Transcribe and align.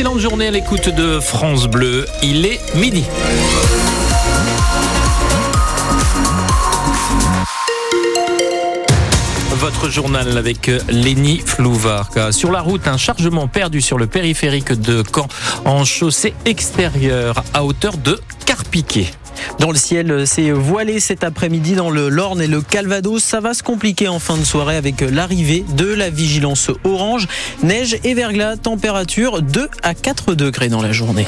excellente 0.00 0.20
journée 0.20 0.46
à 0.46 0.50
l'écoute 0.50 0.88
de 0.88 1.20
France 1.20 1.66
Bleu. 1.66 2.06
Il 2.22 2.46
est 2.46 2.58
midi. 2.74 3.04
Votre 9.56 9.90
journal 9.90 10.38
avec 10.38 10.70
Lénie 10.88 11.42
Flouvard. 11.44 12.08
Sur 12.30 12.50
la 12.50 12.62
route, 12.62 12.88
un 12.88 12.96
chargement 12.96 13.46
perdu 13.46 13.82
sur 13.82 13.98
le 13.98 14.06
périphérique 14.06 14.72
de 14.72 15.02
Caen 15.14 15.28
en 15.66 15.84
chaussée 15.84 16.32
extérieure 16.46 17.44
à 17.52 17.62
hauteur 17.62 17.98
de 17.98 18.18
Carpiquet. 18.46 19.10
Dans 19.58 19.70
le 19.70 19.76
ciel, 19.76 20.26
c'est 20.26 20.50
voilé 20.50 21.00
cet 21.00 21.24
après-midi 21.24 21.74
dans 21.74 21.90
le 21.90 22.08
Lorne 22.08 22.40
et 22.42 22.46
le 22.46 22.60
Calvados. 22.60 23.22
Ça 23.22 23.40
va 23.40 23.54
se 23.54 23.62
compliquer 23.62 24.08
en 24.08 24.18
fin 24.18 24.36
de 24.36 24.44
soirée 24.44 24.76
avec 24.76 25.00
l'arrivée 25.00 25.64
de 25.76 25.86
la 25.86 26.10
vigilance 26.10 26.70
orange. 26.84 27.26
Neige 27.62 27.98
et 28.04 28.14
verglas, 28.14 28.56
température 28.56 29.42
2 29.42 29.68
à 29.82 29.94
4 29.94 30.34
degrés 30.34 30.68
dans 30.68 30.82
la 30.82 30.92
journée. 30.92 31.26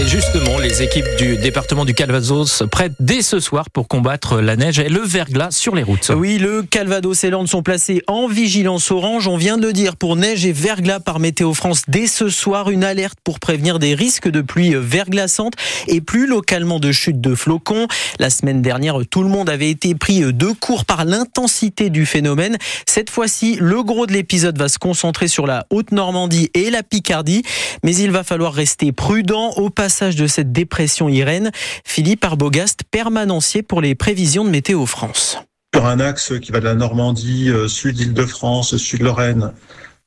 Et 0.00 0.06
justement, 0.08 0.58
les 0.58 0.82
équipes 0.82 1.04
du 1.18 1.36
département 1.36 1.84
du 1.84 1.92
Calvados 1.92 2.62
prêtent 2.72 2.94
dès 3.00 3.20
ce 3.20 3.38
soir 3.38 3.68
pour 3.68 3.86
combattre 3.86 4.40
la 4.40 4.56
neige 4.56 4.78
et 4.78 4.88
le 4.88 5.00
verglas 5.00 5.50
sur 5.50 5.74
les 5.74 5.82
routes. 5.82 6.10
Oui, 6.16 6.38
le 6.38 6.62
Calvados 6.62 7.22
et 7.22 7.28
l'Orne 7.28 7.46
sont 7.46 7.62
placés 7.62 8.00
en 8.06 8.26
vigilance 8.26 8.90
orange. 8.90 9.28
On 9.28 9.36
vient 9.36 9.58
de 9.58 9.70
dire 9.70 9.96
pour 9.96 10.16
neige 10.16 10.46
et 10.46 10.52
verglas 10.52 11.00
par 11.00 11.18
Météo 11.18 11.52
France 11.52 11.82
dès 11.86 12.06
ce 12.06 12.30
soir 12.30 12.70
une 12.70 12.82
alerte 12.82 13.18
pour 13.22 13.40
prévenir 13.40 13.78
des 13.78 13.94
risques 13.94 14.28
de 14.28 14.40
pluie 14.40 14.74
verglaçante 14.74 15.52
et 15.86 16.00
plus 16.00 16.26
localement 16.26 16.80
de 16.80 16.92
chute 16.92 17.20
de 17.20 17.34
flocons. 17.34 17.86
La 18.18 18.30
semaine 18.30 18.62
dernière, 18.62 18.96
tout 19.10 19.22
le 19.22 19.28
monde 19.28 19.50
avait 19.50 19.68
été 19.68 19.94
pris 19.94 20.20
de 20.20 20.46
court 20.58 20.86
par 20.86 21.04
l'intensité 21.04 21.90
du 21.90 22.06
phénomène. 22.06 22.56
Cette 22.86 23.10
fois-ci, 23.10 23.58
le 23.60 23.82
gros 23.82 24.06
de 24.06 24.14
l'épisode 24.14 24.56
va 24.56 24.70
se 24.70 24.78
concentrer 24.78 25.28
sur 25.28 25.46
la 25.46 25.66
Haute-Normandie 25.68 26.48
et 26.54 26.70
la 26.70 26.82
Picardie, 26.82 27.42
mais 27.84 27.94
il 27.94 28.10
va 28.10 28.24
falloir 28.24 28.54
rester 28.54 28.92
prudent 28.92 29.50
au 29.56 29.68
passage 29.68 29.89
de 29.98 30.26
cette 30.26 30.52
dépression 30.52 31.08
Irène. 31.08 31.50
Philippe 31.84 32.24
Arbogast, 32.24 32.80
permanencier 32.90 33.62
pour 33.62 33.80
les 33.80 33.94
prévisions 33.94 34.44
de 34.44 34.50
Météo 34.50 34.86
France. 34.86 35.38
Sur 35.74 35.86
un 35.86 36.00
axe 36.00 36.32
qui 36.40 36.52
va 36.52 36.60
de 36.60 36.64
la 36.64 36.74
Normandie, 36.74 37.50
euh, 37.50 37.68
sud-Île-de-France, 37.68 38.76
sud-Lorraine, 38.76 39.52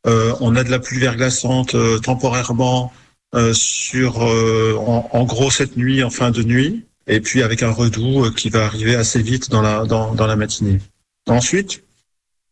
euh, 0.07 0.33
on 0.39 0.55
a 0.55 0.63
de 0.63 0.71
la 0.71 0.79
pluie 0.79 0.99
verglaçante 0.99 1.75
euh, 1.75 1.99
temporairement 1.99 2.91
sur, 3.53 4.19
en, 4.19 5.23
gros, 5.23 5.49
cette 5.49 5.75
nuit, 5.75 6.03
en 6.03 6.11
fin 6.11 6.29
de 6.29 6.43
nuit, 6.43 6.85
et 7.07 7.19
puis 7.19 7.41
avec 7.41 7.63
un 7.63 7.71
redout 7.71 8.29
qui 8.29 8.51
va 8.51 8.63
arriver 8.63 8.93
assez 8.93 9.23
vite 9.23 9.49
dans 9.49 9.63
la 9.63 10.35
matinée. 10.35 10.77
Ensuite, 11.27 11.81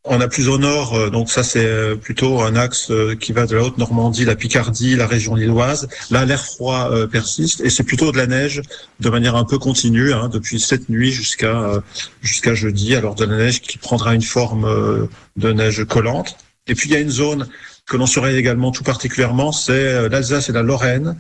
on 0.04 0.20
a 0.20 0.28
plus 0.28 0.50
au 0.50 0.58
nord, 0.58 0.96
euh, 0.96 1.10
donc 1.10 1.30
ça 1.30 1.44
c'est 1.44 1.66
euh, 1.66 1.96
plutôt 1.96 2.42
un 2.42 2.56
axe 2.56 2.90
euh, 2.90 3.16
qui 3.16 3.34
va 3.34 3.46
de 3.46 3.56
la 3.56 3.64
Haute-Normandie, 3.64 4.26
la 4.26 4.36
Picardie, 4.36 4.96
la 4.96 5.06
région 5.06 5.36
lilloise. 5.36 5.88
Là, 6.10 6.26
l'air 6.26 6.44
froid 6.44 6.90
persiste 7.08 7.62
et 7.62 7.70
c'est 7.70 7.84
plutôt 7.84 8.12
de 8.12 8.18
la 8.18 8.28
neige 8.28 8.62
de 9.00 9.10
manière 9.10 9.36
un 9.36 9.46
peu 9.46 9.60
continue, 9.60 10.14
hein, 10.14 10.30
depuis 10.30 10.60
cette 10.60 10.90
nuit 10.90 11.12
jusqu'à 11.12 11.82
jusqu'à 12.22 12.56
jeudi. 12.56 12.96
Alors 12.96 13.16
de 13.16 13.26
la 13.26 13.38
neige 13.38 13.62
qui 13.62 13.78
prendra 13.78 14.16
une 14.16 14.22
forme 14.22 15.08
de 15.38 15.54
neige 15.54 15.86
collante. 15.86 16.36
Et 16.68 16.76
puis 16.76 16.90
il 16.90 16.94
y 16.94 16.96
a 16.96 17.00
une 17.00 17.10
zone 17.10 17.48
que 17.88 17.98
l'on 17.98 18.06
surveille 18.06 18.38
également 18.38 18.72
tout 18.72 18.84
particulièrement, 18.84 19.52
c'est 19.52 20.10
l'Alsace 20.10 20.50
et 20.50 20.54
la 20.54 20.64
Lorraine, 20.64 21.18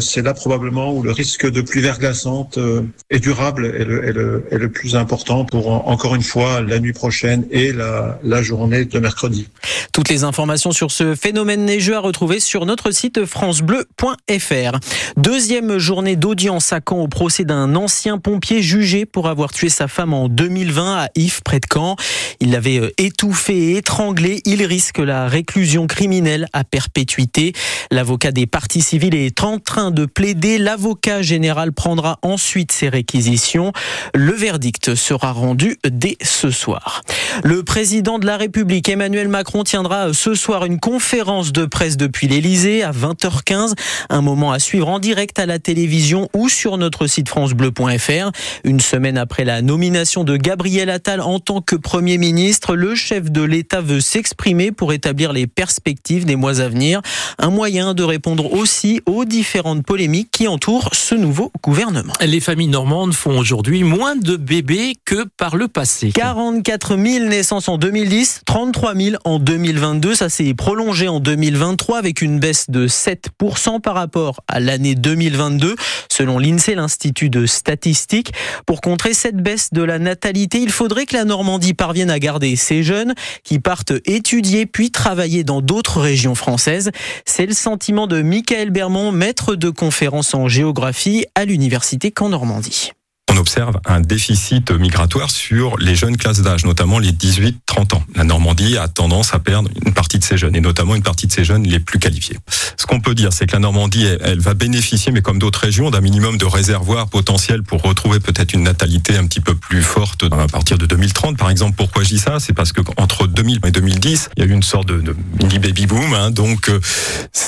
c'est 0.00 0.22
là 0.22 0.32
probablement 0.32 0.90
où 0.90 1.02
le 1.02 1.12
risque 1.12 1.50
de 1.50 1.60
pluie 1.60 1.82
verglaçante 1.82 2.56
euh, 2.56 2.80
est 3.10 3.18
durable 3.18 3.66
et 3.66 3.84
le, 3.84 4.68
plus 4.72 4.96
important 4.96 5.44
pour 5.44 5.68
encore 5.86 6.14
une 6.14 6.22
fois 6.22 6.62
la 6.62 6.78
nuit 6.78 6.94
prochaine 6.94 7.46
et 7.50 7.72
la, 7.72 8.42
journée 8.42 8.86
de 8.86 8.98
mercredi. 8.98 9.48
Toutes 9.92 10.08
les 10.08 10.24
informations 10.24 10.72
sur 10.72 10.90
ce 10.90 11.14
phénomène 11.14 11.64
neigeux 11.64 11.94
à 11.94 12.00
retrouver 12.00 12.40
sur 12.40 12.64
notre 12.64 12.90
site 12.90 13.26
francebleu.fr. 13.26 14.78
Deuxième 15.16 15.78
journée 15.78 16.16
d'audience 16.16 16.72
à 16.72 16.80
Caen 16.86 17.02
au 17.02 17.08
procès 17.08 17.44
d'un 17.44 17.74
ancien 17.76 18.18
pompier 18.18 18.62
jugé 18.62 19.04
pour 19.04 19.28
avoir 19.28 19.52
tué 19.52 19.68
sa 19.68 19.88
femme 19.88 20.14
en 20.14 20.28
2020 20.28 20.96
à 20.96 21.08
Yves 21.14 21.42
près 21.42 21.60
de 21.60 21.66
Caen. 21.72 21.96
Il 22.40 22.50
l'avait 22.50 22.78
euh, 22.78 22.90
étouffé 22.98 23.72
et 23.72 23.76
étranglé. 23.76 24.40
Il 24.46 24.64
risque 24.64 24.98
la 24.98 25.28
réclusion 25.28 25.86
criminelle 25.86 26.46
à 26.52 26.64
perpétuité. 26.64 27.52
L'avocat 27.90 28.32
des 28.32 28.46
parties 28.46 28.82
civiles 28.82 29.14
est 29.14 29.34
30 29.34 29.65
train 29.66 29.90
de 29.90 30.06
plaider. 30.06 30.58
L'avocat 30.58 31.20
général 31.22 31.72
prendra 31.72 32.18
ensuite 32.22 32.70
ses 32.72 32.88
réquisitions. 32.88 33.72
Le 34.14 34.32
verdict 34.32 34.94
sera 34.94 35.32
rendu 35.32 35.76
dès 35.84 36.16
ce 36.22 36.50
soir. 36.50 37.02
Le 37.42 37.64
président 37.64 38.18
de 38.18 38.26
la 38.26 38.36
République, 38.36 38.88
Emmanuel 38.88 39.28
Macron, 39.28 39.64
tiendra 39.64 40.14
ce 40.14 40.34
soir 40.34 40.64
une 40.64 40.78
conférence 40.78 41.52
de 41.52 41.66
presse 41.66 41.96
depuis 41.96 42.28
l'Elysée 42.28 42.84
à 42.84 42.92
20h15. 42.92 43.74
Un 44.08 44.22
moment 44.22 44.52
à 44.52 44.60
suivre 44.60 44.88
en 44.88 45.00
direct 45.00 45.38
à 45.40 45.46
la 45.46 45.58
télévision 45.58 46.28
ou 46.32 46.48
sur 46.48 46.78
notre 46.78 47.08
site 47.08 47.28
francebleu.fr. 47.28 48.30
Une 48.62 48.80
semaine 48.80 49.18
après 49.18 49.44
la 49.44 49.62
nomination 49.62 50.22
de 50.22 50.36
Gabriel 50.36 50.90
Attal 50.90 51.20
en 51.20 51.40
tant 51.40 51.60
que 51.60 51.74
Premier 51.74 52.18
ministre, 52.18 52.76
le 52.76 52.94
chef 52.94 53.32
de 53.32 53.42
l'État 53.42 53.80
veut 53.80 54.00
s'exprimer 54.00 54.70
pour 54.70 54.92
établir 54.92 55.32
les 55.32 55.48
perspectives 55.48 56.24
des 56.24 56.36
mois 56.36 56.60
à 56.60 56.68
venir. 56.68 57.02
Un 57.38 57.50
moyen 57.50 57.94
de 57.94 58.04
répondre 58.04 58.52
aussi 58.52 59.00
aux 59.06 59.24
différents 59.24 59.55
différentes 59.56 59.86
polémiques 59.86 60.28
qui 60.32 60.48
entourent 60.48 60.90
ce 60.92 61.14
nouveau 61.14 61.50
gouvernement. 61.62 62.12
Les 62.20 62.40
familles 62.40 62.68
normandes 62.68 63.14
font 63.14 63.38
aujourd'hui 63.38 63.84
moins 63.84 64.14
de 64.14 64.36
bébés 64.36 64.96
que 65.06 65.24
par 65.38 65.56
le 65.56 65.66
passé. 65.66 66.12
44 66.12 66.98
000 66.98 67.24
naissances 67.24 67.66
en 67.70 67.78
2010, 67.78 68.42
33 68.44 68.94
000 68.94 69.16
en 69.24 69.38
2022. 69.38 70.14
Ça 70.14 70.28
s'est 70.28 70.52
prolongé 70.52 71.08
en 71.08 71.20
2023 71.20 71.96
avec 71.96 72.20
une 72.20 72.38
baisse 72.38 72.68
de 72.68 72.86
7% 72.86 73.80
par 73.80 73.94
rapport 73.94 74.42
à 74.46 74.60
l'année 74.60 74.94
2022, 74.94 75.74
selon 76.12 76.38
l'INSEE, 76.38 76.74
l'Institut 76.74 77.30
de 77.30 77.46
statistique. 77.46 78.34
Pour 78.66 78.82
contrer 78.82 79.14
cette 79.14 79.38
baisse 79.38 79.72
de 79.72 79.82
la 79.82 79.98
natalité, 79.98 80.58
il 80.58 80.70
faudrait 80.70 81.06
que 81.06 81.16
la 81.16 81.24
Normandie 81.24 81.72
parvienne 81.72 82.10
à 82.10 82.18
garder 82.18 82.56
ces 82.56 82.82
jeunes 82.82 83.14
qui 83.42 83.58
partent 83.58 83.94
étudier 84.04 84.66
puis 84.66 84.90
travailler 84.90 85.44
dans 85.44 85.62
d'autres 85.62 86.02
régions 86.02 86.34
françaises. 86.34 86.90
C'est 87.24 87.46
le 87.46 87.54
sentiment 87.54 88.06
de 88.06 88.20
Michael 88.20 88.68
Bermond, 88.68 89.12
maître 89.12 89.45
de 89.54 89.70
conférences 89.70 90.34
en 90.34 90.48
géographie 90.48 91.26
à 91.34 91.44
l'université 91.44 92.12
Caen 92.16 92.30
Normandie 92.30 92.90
on 93.36 93.40
observe 93.40 93.78
un 93.84 94.00
déficit 94.00 94.70
migratoire 94.70 95.30
sur 95.30 95.76
les 95.78 95.94
jeunes 95.94 96.16
classes 96.16 96.40
d'âge, 96.40 96.64
notamment 96.64 96.98
les 96.98 97.12
18-30 97.12 97.94
ans. 97.94 98.02
La 98.14 98.24
Normandie 98.24 98.78
a 98.78 98.88
tendance 98.88 99.34
à 99.34 99.38
perdre 99.38 99.68
une 99.84 99.92
partie 99.92 100.18
de 100.18 100.24
ces 100.24 100.38
jeunes, 100.38 100.56
et 100.56 100.60
notamment 100.60 100.94
une 100.94 101.02
partie 101.02 101.26
de 101.26 101.32
ces 101.32 101.44
jeunes 101.44 101.64
les 101.64 101.78
plus 101.78 101.98
qualifiés. 101.98 102.38
Ce 102.78 102.86
qu'on 102.86 103.00
peut 103.00 103.14
dire, 103.14 103.32
c'est 103.32 103.46
que 103.46 103.52
la 103.52 103.58
Normandie, 103.58 104.06
elle, 104.22 104.40
va 104.40 104.54
bénéficier, 104.54 105.12
mais 105.12 105.20
comme 105.20 105.38
d'autres 105.38 105.60
régions, 105.60 105.90
d'un 105.90 106.00
minimum 106.00 106.38
de 106.38 106.46
réservoirs 106.46 107.08
potentiels 107.08 107.62
pour 107.62 107.82
retrouver 107.82 108.20
peut-être 108.20 108.54
une 108.54 108.62
natalité 108.62 109.16
un 109.16 109.26
petit 109.26 109.40
peu 109.40 109.54
plus 109.54 109.82
forte 109.82 110.24
à 110.24 110.46
partir 110.46 110.78
de 110.78 110.86
2030. 110.86 111.36
Par 111.36 111.50
exemple, 111.50 111.74
pourquoi 111.76 112.04
je 112.04 112.08
dis 112.08 112.18
ça 112.18 112.40
C'est 112.40 112.54
parce 112.54 112.72
que 112.72 112.80
entre 112.96 113.26
2000 113.26 113.60
et 113.66 113.70
2010, 113.70 114.30
il 114.36 114.44
y 114.44 114.46
a 114.46 114.48
eu 114.48 114.54
une 114.54 114.62
sorte 114.62 114.88
de, 114.88 115.14
mini 115.42 115.58
baby 115.58 115.86
boom. 115.86 116.14
Hein, 116.14 116.30
donc, 116.30 116.70
euh, 116.70 116.80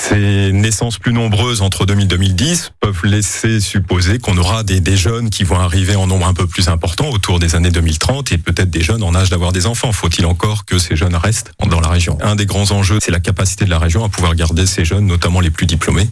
ces 0.09 0.51
naissances 0.51 0.97
plus 0.97 1.13
nombreuses 1.13 1.61
entre 1.61 1.85
2000 1.85 2.05
et 2.05 2.07
2010 2.07 2.71
peuvent 2.79 3.05
laisser 3.05 3.59
supposer 3.59 4.19
qu'on 4.19 4.37
aura 4.37 4.63
des, 4.63 4.79
des 4.79 4.97
jeunes 4.97 5.29
qui 5.29 5.43
vont 5.43 5.59
arriver 5.59 5.69
arriver 5.69 5.95
en 5.95 6.07
nombre 6.07 6.27
un 6.27 6.33
peu 6.33 6.47
plus 6.47 6.67
important 6.67 7.09
autour 7.09 7.37
des 7.37 7.55
années 7.55 7.69
2030 7.69 8.31
et 8.31 8.37
peut-être 8.39 8.71
des 8.71 8.81
jeunes 8.81 9.03
en 9.03 9.13
âge 9.13 9.29
d'avoir 9.29 9.51
des 9.51 9.67
enfants. 9.67 9.91
Faut-il 9.91 10.25
encore 10.25 10.65
que 10.65 10.79
ces 10.79 10.95
jeunes 10.95 11.15
restent 11.15 11.51
dans 11.69 11.79
la 11.79 11.89
région? 11.89 12.17
Un 12.21 12.35
des 12.35 12.47
grands 12.47 12.71
enjeux, 12.71 12.97
c'est 12.99 13.11
la 13.11 13.19
capacité 13.19 13.65
de 13.65 13.69
la 13.69 13.77
région 13.77 14.03
à 14.03 14.09
pouvoir 14.09 14.33
garder 14.33 14.65
ces 14.65 14.83
jeunes, 14.83 15.05
notamment 15.05 15.41
les 15.41 15.51
plus 15.51 15.67
diplômés, 15.67 16.09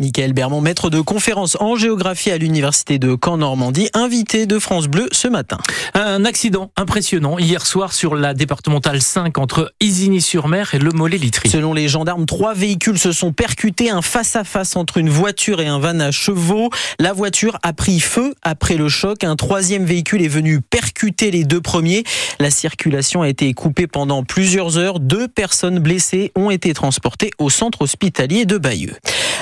Michael 0.00 0.32
Bermond, 0.32 0.60
maître 0.60 0.90
de 0.90 1.00
conférence 1.00 1.56
en 1.58 1.74
géographie 1.74 2.30
à 2.30 2.38
l'université 2.38 3.00
de 3.00 3.16
Caen-Normandie, 3.20 3.90
invité 3.94 4.46
de 4.46 4.60
France 4.60 4.86
Bleu 4.86 5.08
ce 5.10 5.26
matin. 5.26 5.58
Un 5.94 6.24
accident 6.24 6.70
impressionnant 6.76 7.36
hier 7.36 7.66
soir 7.66 7.92
sur 7.92 8.14
la 8.14 8.32
départementale 8.32 9.02
5 9.02 9.38
entre 9.38 9.72
Isigny-sur-Mer 9.80 10.72
et 10.74 10.78
Le 10.78 10.92
Mollet-Litry. 10.92 11.48
Selon 11.48 11.74
les 11.74 11.88
gendarmes, 11.88 12.26
trois 12.26 12.54
véhicules 12.54 12.96
se 12.96 13.10
sont 13.10 13.32
percutés, 13.32 13.90
un 13.90 14.00
face-à-face 14.00 14.76
entre 14.76 14.98
une 14.98 15.08
voiture 15.08 15.60
et 15.60 15.66
un 15.66 15.80
van 15.80 15.98
à 15.98 16.12
chevaux. 16.12 16.70
La 17.00 17.12
voiture 17.12 17.58
a 17.64 17.72
pris 17.72 17.98
feu 17.98 18.36
après 18.42 18.76
le 18.76 18.88
choc. 18.88 19.24
Un 19.24 19.34
troisième 19.34 19.84
véhicule 19.84 20.22
est 20.22 20.28
venu 20.28 20.60
percuter 20.60 21.32
les 21.32 21.42
deux 21.42 21.60
premiers. 21.60 22.04
La 22.38 22.52
circulation 22.52 23.22
a 23.22 23.28
été 23.28 23.52
coupée 23.52 23.88
pendant 23.88 24.22
plusieurs 24.22 24.78
heures. 24.78 25.00
Deux 25.00 25.26
personnes 25.26 25.80
blessées 25.80 26.30
ont 26.36 26.50
été 26.50 26.72
transportées 26.72 27.32
au 27.38 27.50
centre 27.50 27.82
hospitalier 27.82 28.44
de 28.44 28.58
Bayeux. 28.58 28.94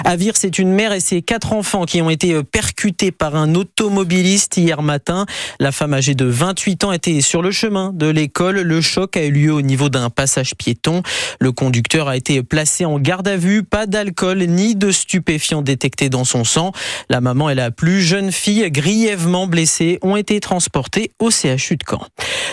À 0.05 0.17
Vire, 0.17 0.37
c'est 0.47 0.61
une 0.61 0.73
mère 0.73 0.93
et 0.93 1.01
ses 1.01 1.23
quatre 1.23 1.53
enfants 1.53 1.87
qui 1.87 2.01
ont 2.03 2.09
été 2.09 2.41
percutés 2.45 3.11
par 3.11 3.35
un 3.35 3.57
automobiliste 3.57 4.57
hier 4.57 4.81
matin. 4.81 5.27
La 5.59 5.73
femme 5.73 5.93
âgée 5.93 6.15
de 6.15 6.25
28 6.25 6.85
ans 6.85 6.93
était 6.93 7.21
sur 7.21 7.43
le 7.43 7.51
chemin 7.51 7.91
de 7.93 8.07
l'école. 8.07 8.61
Le 8.61 8.81
choc 8.81 9.17
a 9.17 9.25
eu 9.25 9.33
lieu 9.33 9.53
au 9.53 9.61
niveau 9.61 9.89
d'un 9.89 10.09
passage 10.09 10.55
piéton. 10.55 11.03
Le 11.41 11.51
conducteur 11.51 12.07
a 12.07 12.17
été 12.17 12.45
placé 12.45 12.85
en 12.85 13.01
garde 13.01 13.27
à 13.27 13.37
vue. 13.37 13.65
Pas 13.65 13.87
d'alcool 13.87 14.45
ni 14.45 14.77
de 14.77 14.93
stupéfiants 14.93 15.63
détectés 15.63 16.11
dans 16.11 16.25
son 16.25 16.45
sang. 16.45 16.71
La 17.11 17.21
maman 17.21 17.51
et 17.51 17.57
la 17.57 17.73
plus 17.73 18.01
jeune 18.01 18.31
fille, 18.31 18.71
grièvement 18.71 19.49
blessées, 19.49 19.99
ont 20.03 20.15
été 20.15 20.39
transportées 20.39 21.11
au 21.19 21.33
CHU 21.33 21.75
de 21.75 21.85
Caen. 21.85 22.07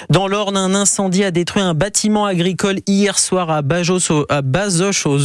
Dans 0.09 0.27
l'Orne, 0.27 0.57
un 0.57 0.73
incendie 0.73 1.23
a 1.23 1.29
détruit 1.29 1.61
un 1.61 1.75
bâtiment 1.75 2.25
agricole 2.25 2.79
hier 2.87 3.19
soir 3.19 3.51
à, 3.51 3.61
Bazoches 3.61 5.05
aux. 5.05 5.19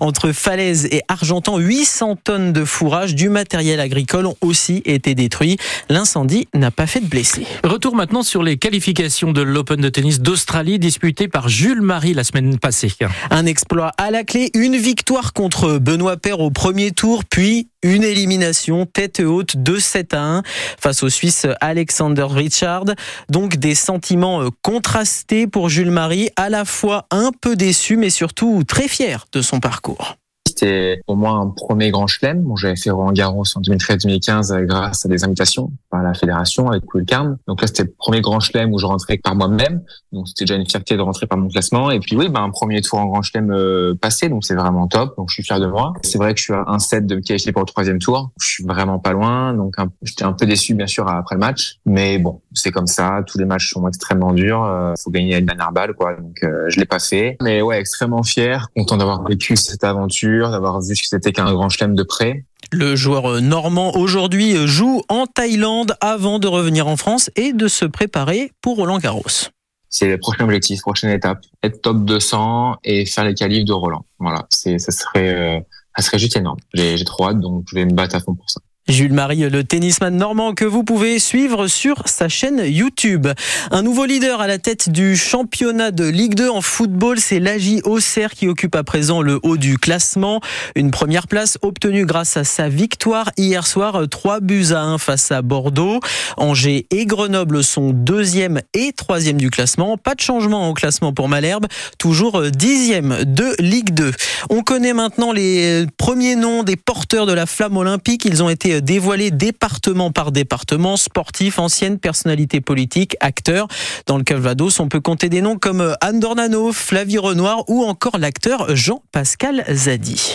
Entre 0.00 0.32
Falaise 0.32 0.86
et 0.86 1.02
Argentan, 1.06 1.58
800 1.92 2.16
tonnes 2.24 2.52
de 2.54 2.64
fourrage 2.64 3.14
du 3.14 3.28
matériel 3.28 3.78
agricole 3.78 4.24
ont 4.24 4.36
aussi 4.40 4.80
été 4.86 5.14
détruits. 5.14 5.58
L'incendie 5.90 6.48
n'a 6.54 6.70
pas 6.70 6.86
fait 6.86 7.00
de 7.00 7.06
blessés. 7.06 7.46
Retour 7.64 7.94
maintenant 7.94 8.22
sur 8.22 8.42
les 8.42 8.56
qualifications 8.56 9.30
de 9.30 9.42
l'Open 9.42 9.78
de 9.78 9.90
tennis 9.90 10.20
d'Australie 10.20 10.78
disputées 10.78 11.28
par 11.28 11.50
Jules 11.50 11.82
Marie 11.82 12.14
la 12.14 12.24
semaine 12.24 12.58
passée. 12.58 12.90
Un 13.30 13.44
exploit 13.44 13.92
à 13.98 14.10
la 14.10 14.24
clé, 14.24 14.50
une 14.54 14.74
victoire 14.76 15.34
contre 15.34 15.76
Benoît 15.76 16.16
Paire 16.16 16.40
au 16.40 16.50
premier 16.50 16.92
tour, 16.92 17.26
puis 17.26 17.68
une 17.82 18.04
élimination 18.04 18.86
tête 18.86 19.20
haute 19.20 19.58
de 19.58 19.76
7 19.76 20.14
à 20.14 20.22
1 20.22 20.42
face 20.80 21.02
au 21.02 21.10
Suisse 21.10 21.46
Alexander 21.60 22.26
Richard. 22.30 22.86
Donc 23.28 23.56
des 23.56 23.74
sentiments 23.74 24.40
euh, 24.40 24.48
contrastés 24.62 25.46
pour 25.46 25.68
Jules 25.68 25.90
Marie, 25.90 26.30
à 26.36 26.48
la 26.48 26.64
fois 26.64 27.06
un 27.10 27.32
peu 27.38 27.54
déçu 27.54 27.98
mais 27.98 28.08
surtout 28.08 28.62
très 28.66 28.88
fier 28.88 29.26
de 29.32 29.42
son 29.42 29.60
parcours. 29.60 30.16
C'était 30.62 31.02
pour 31.06 31.16
moi 31.16 31.32
un 31.32 31.48
premier 31.48 31.90
grand 31.90 32.06
chelem. 32.06 32.40
Bon, 32.42 32.54
j'avais 32.54 32.76
fait 32.76 32.90
Roland 32.90 33.10
Garros 33.10 33.42
en 33.56 33.60
2013-2015 33.62 34.52
euh, 34.52 34.64
grâce 34.64 35.04
à 35.04 35.08
des 35.08 35.24
invitations 35.24 35.72
par 35.92 36.02
la 36.02 36.14
fédération 36.14 36.70
avec 36.70 36.82
Carm. 37.06 37.36
Donc 37.46 37.60
là, 37.60 37.66
c'était 37.66 37.84
le 37.84 37.92
premier 37.96 38.22
grand 38.22 38.40
chelem 38.40 38.72
où 38.72 38.78
je 38.78 38.86
rentrais 38.86 39.18
par 39.18 39.36
moi-même. 39.36 39.82
Donc 40.10 40.26
c'était 40.26 40.44
déjà 40.44 40.56
une 40.56 40.66
fierté 40.66 40.96
de 40.96 41.02
rentrer 41.02 41.26
par 41.26 41.38
mon 41.38 41.48
classement. 41.48 41.90
Et 41.90 42.00
puis 42.00 42.16
oui, 42.16 42.30
ben, 42.30 42.42
un 42.42 42.50
premier 42.50 42.80
tour 42.80 42.98
en 42.98 43.06
grand 43.06 43.20
chelem 43.20 43.52
euh, 43.52 43.94
passé, 43.94 44.30
donc 44.30 44.44
c'est 44.44 44.54
vraiment 44.54 44.88
top. 44.88 45.14
Donc 45.18 45.28
je 45.28 45.34
suis 45.34 45.42
fier 45.42 45.60
de 45.60 45.66
moi. 45.66 45.92
C'est 46.02 46.16
vrai 46.16 46.32
que 46.32 46.40
je 46.40 46.44
suis 46.44 46.54
à 46.54 46.64
un 46.66 46.78
set 46.78 47.06
de 47.06 47.16
me 47.16 47.20
qualifier 47.20 47.52
pour 47.52 47.60
le 47.60 47.66
troisième 47.66 47.98
tour. 47.98 48.30
Je 48.40 48.48
suis 48.48 48.64
vraiment 48.64 48.98
pas 48.98 49.12
loin. 49.12 49.52
Donc 49.52 49.74
j'étais 50.00 50.24
un 50.24 50.32
peu 50.32 50.46
déçu 50.46 50.74
bien 50.74 50.86
sûr 50.86 51.06
après 51.06 51.34
le 51.34 51.40
match, 51.40 51.78
mais 51.84 52.18
bon, 52.18 52.40
c'est 52.54 52.70
comme 52.70 52.86
ça. 52.86 53.20
Tous 53.26 53.36
les 53.36 53.44
matchs 53.44 53.70
sont 53.70 53.86
extrêmement 53.86 54.32
durs. 54.32 54.64
Euh, 54.64 54.94
faut 55.02 55.10
gagner 55.10 55.34
à 55.34 55.38
une 55.38 55.46
dernière 55.46 55.72
balle, 55.72 55.92
quoi. 55.92 56.14
Donc 56.14 56.42
euh, 56.42 56.64
je 56.68 56.80
l'ai 56.80 56.86
pas 56.86 57.00
fait. 57.00 57.36
Mais 57.42 57.60
ouais, 57.60 57.78
extrêmement 57.78 58.22
fier, 58.22 58.68
content 58.74 58.96
d'avoir 58.96 59.24
vécu 59.24 59.56
cette 59.56 59.84
aventure, 59.84 60.50
d'avoir 60.50 60.80
vu 60.80 60.94
que 60.94 61.06
c'était 61.06 61.32
qu'un 61.32 61.52
grand 61.52 61.68
chelem 61.68 61.94
de 61.94 62.02
près. 62.02 62.46
Le 62.70 62.96
joueur 62.96 63.40
normand 63.40 63.96
aujourd'hui 63.96 64.66
joue 64.66 65.02
en 65.08 65.26
Thaïlande 65.26 65.96
avant 66.00 66.38
de 66.38 66.46
revenir 66.46 66.86
en 66.86 66.96
France 66.96 67.30
et 67.36 67.52
de 67.52 67.68
se 67.68 67.84
préparer 67.84 68.52
pour 68.60 68.76
Roland 68.76 68.98
Garros. 68.98 69.50
C'est 69.88 70.08
le 70.08 70.18
prochain 70.18 70.44
objectif, 70.44 70.80
prochaine 70.80 71.10
étape, 71.10 71.44
être 71.62 71.82
top 71.82 72.04
200 72.04 72.76
et 72.84 73.04
faire 73.04 73.24
les 73.24 73.34
qualifs 73.34 73.64
de 73.64 73.72
Roland. 73.72 74.06
Voilà, 74.18 74.46
c'est 74.48 74.78
ça 74.78 74.90
serait 74.90 75.34
euh, 75.34 75.60
ça 75.96 76.02
serait 76.02 76.18
juste 76.18 76.36
énorme. 76.36 76.58
J'ai 76.72 77.04
trop 77.04 77.28
hâte 77.28 77.40
donc 77.40 77.64
je 77.68 77.74
vais 77.74 77.84
me 77.84 77.92
battre 77.92 78.16
à 78.16 78.20
fond 78.20 78.34
pour 78.34 78.48
ça. 78.48 78.60
Jules 78.88 79.12
Marie, 79.12 79.48
le 79.48 79.62
tennisman 79.62 80.16
normand 80.16 80.54
que 80.54 80.64
vous 80.64 80.82
pouvez 80.82 81.20
suivre 81.20 81.68
sur 81.68 82.02
sa 82.06 82.28
chaîne 82.28 82.60
YouTube. 82.64 83.28
Un 83.70 83.82
nouveau 83.82 84.06
leader 84.06 84.40
à 84.40 84.48
la 84.48 84.58
tête 84.58 84.90
du 84.90 85.16
championnat 85.16 85.92
de 85.92 86.04
Ligue 86.04 86.34
2 86.34 86.48
en 86.48 86.60
football, 86.60 87.20
c'est 87.20 87.38
l'AJ 87.38 87.82
Auxerre 87.84 88.32
qui 88.32 88.48
occupe 88.48 88.74
à 88.74 88.82
présent 88.82 89.22
le 89.22 89.38
haut 89.44 89.56
du 89.56 89.78
classement. 89.78 90.40
Une 90.74 90.90
première 90.90 91.28
place 91.28 91.58
obtenue 91.62 92.06
grâce 92.06 92.36
à 92.36 92.42
sa 92.42 92.68
victoire 92.68 93.30
hier 93.36 93.68
soir, 93.68 94.02
3 94.10 94.40
buts 94.40 94.72
à 94.72 94.80
1 94.80 94.98
face 94.98 95.30
à 95.30 95.42
Bordeaux. 95.42 96.00
Angers 96.36 96.86
et 96.90 97.06
Grenoble 97.06 97.62
sont 97.62 97.90
deuxième 97.92 98.62
et 98.74 98.92
troisième 98.92 99.36
du 99.36 99.50
classement. 99.50 99.96
Pas 99.96 100.16
de 100.16 100.20
changement 100.20 100.68
au 100.68 100.74
classement 100.74 101.12
pour 101.12 101.28
Malherbe, 101.28 101.66
toujours 101.98 102.42
dixième 102.50 103.16
de 103.24 103.54
Ligue 103.60 103.94
2. 103.94 104.10
On 104.50 104.62
connaît 104.62 104.92
maintenant 104.92 105.30
les 105.30 105.86
premiers 105.98 106.34
noms 106.34 106.64
des 106.64 106.76
porteurs 106.76 107.26
de 107.26 107.32
la 107.32 107.46
flamme 107.46 107.76
olympique. 107.76 108.24
Ils 108.24 108.42
ont 108.42 108.50
été 108.50 108.71
dévoilé 108.80 109.30
département 109.30 110.10
par 110.10 110.32
département, 110.32 110.96
sportifs, 110.96 111.58
anciennes 111.58 111.98
personnalités 111.98 112.60
politiques, 112.60 113.16
acteurs. 113.20 113.68
Dans 114.06 114.18
le 114.18 114.24
Calvados, 114.24 114.80
on 114.80 114.88
peut 114.88 115.00
compter 115.00 115.28
des 115.28 115.42
noms 115.42 115.58
comme 115.58 115.96
Anne 116.00 116.20
Dornano, 116.20 116.72
Flavie 116.72 117.18
Renoir 117.18 117.68
ou 117.68 117.84
encore 117.84 118.18
l'acteur 118.18 118.74
Jean-Pascal 118.74 119.64
Zadi. 119.68 120.30